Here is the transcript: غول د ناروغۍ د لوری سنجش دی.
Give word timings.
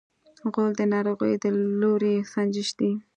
غول 0.53 0.71
د 0.77 0.81
ناروغۍ 0.93 1.33
د 1.43 1.45
لوری 1.81 2.15
سنجش 2.33 2.69
دی. 2.79 2.91